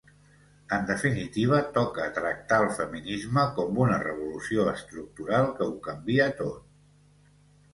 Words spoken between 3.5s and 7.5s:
com una revolució estructural, que ho canvia tot.